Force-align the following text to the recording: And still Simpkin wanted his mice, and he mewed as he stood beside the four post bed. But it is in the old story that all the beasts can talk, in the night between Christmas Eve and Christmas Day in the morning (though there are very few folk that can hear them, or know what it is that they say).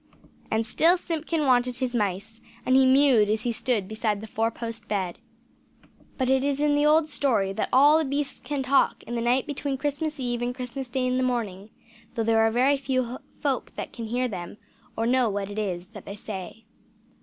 And 0.49 0.65
still 0.65 0.97
Simpkin 0.97 1.45
wanted 1.45 1.77
his 1.77 1.93
mice, 1.93 2.41
and 2.65 2.75
he 2.75 2.87
mewed 2.87 3.29
as 3.29 3.41
he 3.43 3.51
stood 3.51 3.87
beside 3.87 4.19
the 4.19 4.25
four 4.25 4.49
post 4.49 4.87
bed. 4.87 5.19
But 6.17 6.27
it 6.27 6.43
is 6.43 6.59
in 6.59 6.73
the 6.73 6.87
old 6.87 7.07
story 7.07 7.53
that 7.53 7.69
all 7.71 7.99
the 7.99 8.05
beasts 8.05 8.39
can 8.39 8.63
talk, 8.63 9.03
in 9.03 9.13
the 9.13 9.21
night 9.21 9.45
between 9.45 9.77
Christmas 9.77 10.19
Eve 10.19 10.41
and 10.41 10.55
Christmas 10.55 10.89
Day 10.89 11.05
in 11.05 11.17
the 11.17 11.21
morning 11.23 11.69
(though 12.15 12.23
there 12.23 12.39
are 12.41 12.49
very 12.49 12.77
few 12.77 13.19
folk 13.41 13.75
that 13.75 13.93
can 13.93 14.05
hear 14.05 14.27
them, 14.27 14.57
or 14.97 15.05
know 15.05 15.29
what 15.29 15.51
it 15.51 15.59
is 15.59 15.85
that 15.89 16.05
they 16.05 16.15
say). 16.15 16.63